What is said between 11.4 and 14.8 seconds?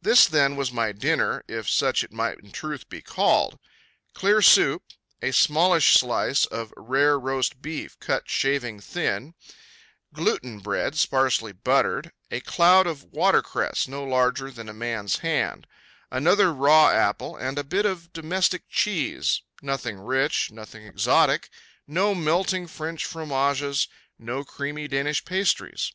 buttered, a cloud of watercress no larger than a